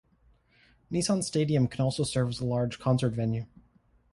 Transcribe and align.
Nissan 0.91 1.23
Stadium 1.23 1.67
can 1.67 1.81
also 1.81 2.03
serve 2.03 2.29
as 2.29 2.39
a 2.39 2.43
large 2.43 2.79
concert 2.79 3.11
venue. 3.11 3.45